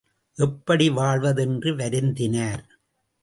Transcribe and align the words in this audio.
எப்படி 0.35 0.89
வாழ்வது 0.89 1.41
என்று 1.41 1.75
வருந்தினார். 1.75 2.63